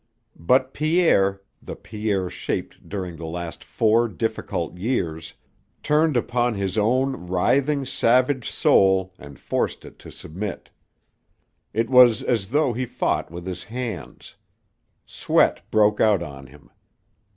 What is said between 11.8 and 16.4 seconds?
was as though he fought with his hands. Sweat broke out